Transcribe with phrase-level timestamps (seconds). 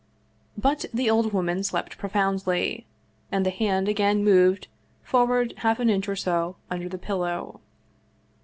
[0.57, 2.87] But the old woman slept profoundly,
[3.31, 4.67] and the hand again moved
[5.03, 7.61] forward half an inch or so under the pillow.